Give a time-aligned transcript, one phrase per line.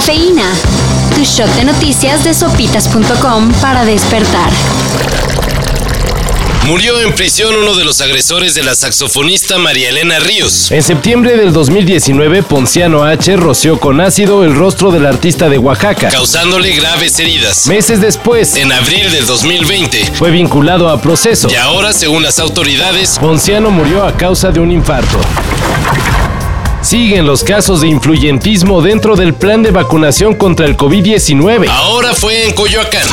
[0.00, 0.50] Cafeína.
[1.14, 4.50] Tu shot de noticias de sopitas.com para despertar.
[6.66, 10.70] Murió en prisión uno de los agresores de la saxofonista María Elena Ríos.
[10.70, 13.36] En septiembre del 2019, Ponciano H.
[13.36, 17.66] roció con ácido el rostro del artista de Oaxaca, causándole graves heridas.
[17.66, 21.50] Meses después, en abril del 2020, fue vinculado a proceso.
[21.50, 25.20] Y ahora, según las autoridades, Ponciano murió a causa de un infarto.
[26.82, 31.68] Siguen los casos de influyentismo dentro del plan de vacunación contra el COVID-19.
[31.68, 33.06] Ahora fue en Coyoacán.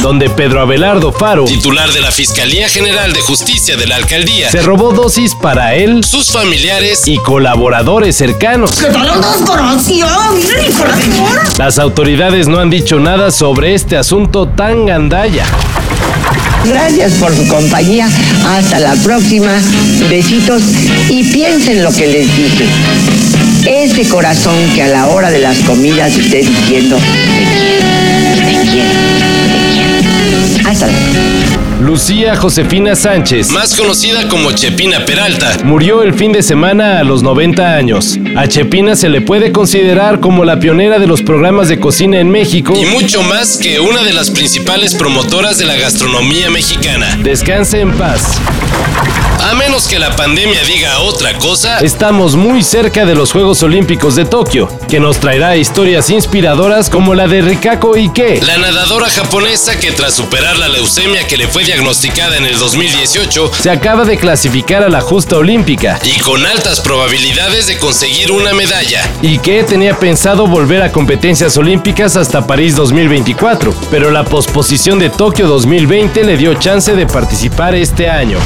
[0.00, 4.62] Donde Pedro Abelardo Faro, titular de la Fiscalía General de Justicia de la Alcaldía, se
[4.62, 8.70] robó dosis para él, sus familiares y colaboradores cercanos.
[8.72, 9.10] ¿Qué tal
[10.34, 10.70] Miren,
[11.58, 15.44] Las autoridades no han dicho nada sobre este asunto tan gandalla.
[16.66, 18.08] Gracias por su compañía.
[18.46, 19.52] Hasta la próxima.
[20.08, 20.62] Besitos
[21.08, 22.64] y piensen lo que les dije.
[23.66, 29.00] Ese corazón que a la hora de las comidas esté diciendo, te quiero, te quiero,
[29.52, 30.68] te quiero.
[30.68, 31.53] Hasta luego.
[31.94, 37.22] Lucía Josefina Sánchez, más conocida como Chepina Peralta, murió el fin de semana a los
[37.22, 38.18] 90 años.
[38.34, 42.30] A Chepina se le puede considerar como la pionera de los programas de cocina en
[42.30, 47.16] México y mucho más que una de las principales promotoras de la gastronomía mexicana.
[47.22, 48.40] Descanse en paz.
[49.42, 54.16] A menos que la pandemia diga otra cosa, estamos muy cerca de los Juegos Olímpicos
[54.16, 59.78] de Tokio, que nos traerá historias inspiradoras como la de Rikako Ike, la nadadora japonesa
[59.78, 64.16] que tras superar la leucemia que le fue diagnosticada en el 2018, se acaba de
[64.16, 69.08] clasificar a la justa olímpica y con altas probabilidades de conseguir una medalla.
[69.22, 75.46] Ike tenía pensado volver a competencias olímpicas hasta París 2024, pero la posposición de Tokio
[75.48, 78.38] 2020 le dio chance de participar este año.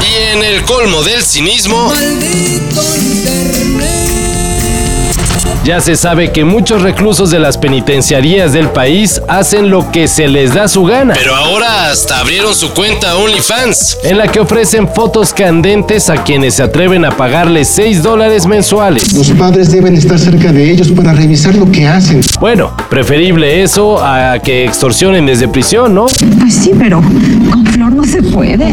[0.00, 1.92] Y en el colmo del cinismo.
[5.66, 10.28] Ya se sabe que muchos reclusos de las penitenciarías del país hacen lo que se
[10.28, 11.14] les da su gana.
[11.14, 16.54] Pero ahora hasta abrieron su cuenta OnlyFans, en la que ofrecen fotos candentes a quienes
[16.54, 19.12] se atreven a pagarles 6 dólares mensuales.
[19.12, 22.20] Los padres deben estar cerca de ellos para revisar lo que hacen.
[22.38, 26.06] Bueno, preferible eso a que extorsionen desde prisión, ¿no?
[26.38, 27.02] Pues sí, pero
[27.50, 28.72] con Flor no se puede.